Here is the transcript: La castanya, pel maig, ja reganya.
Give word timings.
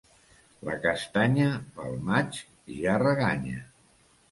La 0.69 0.77
castanya, 0.85 1.51
pel 1.77 1.95
maig, 2.09 2.41
ja 2.81 2.99
reganya. 3.07 3.65